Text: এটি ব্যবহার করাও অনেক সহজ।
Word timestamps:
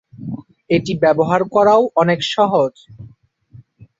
এটি 0.69 0.93
ব্যবহার 1.03 1.41
করাও 1.53 1.81
অনেক 1.95 2.19
সহজ। 2.33 2.73